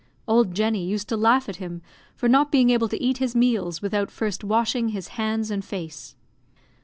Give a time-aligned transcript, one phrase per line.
[0.27, 1.83] Old Jenny used to laugh at him
[2.15, 6.15] for not being able to eat his meals without first washing his hands and face.